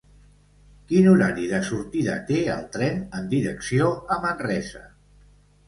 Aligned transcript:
Quin 0.91 1.09
horari 1.11 1.45
de 1.51 1.59
sortida 1.67 2.17
té 2.31 2.41
el 2.55 2.65
tren 2.79 2.99
en 3.21 3.29
direcció 3.37 3.93
a 4.17 4.21
Manresa? 4.27 4.85